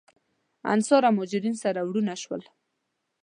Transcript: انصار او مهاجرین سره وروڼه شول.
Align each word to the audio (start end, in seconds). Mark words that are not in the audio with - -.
انصار 0.73 1.03
او 1.07 1.13
مهاجرین 1.17 1.55
سره 1.63 1.79
وروڼه 1.89 2.15
شول. 2.23 2.41